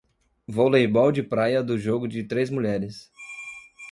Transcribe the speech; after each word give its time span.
Voleibol 0.47 1.11
de 1.11 1.21
praia 1.21 1.61
do 1.61 1.77
jogo 1.77 2.07
de 2.07 2.23
três 2.23 2.49
mulheres. 2.49 3.11